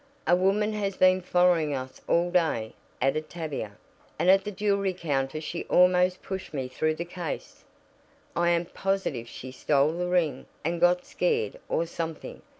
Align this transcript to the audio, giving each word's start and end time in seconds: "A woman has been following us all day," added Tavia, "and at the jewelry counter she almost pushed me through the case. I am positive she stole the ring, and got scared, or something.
"A 0.25 0.35
woman 0.35 0.73
has 0.73 0.97
been 0.97 1.21
following 1.21 1.75
us 1.75 2.01
all 2.07 2.31
day," 2.31 2.73
added 2.99 3.29
Tavia, 3.29 3.73
"and 4.17 4.31
at 4.31 4.43
the 4.43 4.49
jewelry 4.51 4.93
counter 4.95 5.39
she 5.39 5.63
almost 5.65 6.23
pushed 6.23 6.55
me 6.55 6.67
through 6.67 6.95
the 6.95 7.05
case. 7.05 7.63
I 8.35 8.49
am 8.49 8.65
positive 8.65 9.27
she 9.29 9.51
stole 9.51 9.91
the 9.91 10.07
ring, 10.07 10.47
and 10.65 10.81
got 10.81 11.05
scared, 11.05 11.59
or 11.69 11.85
something. 11.85 12.41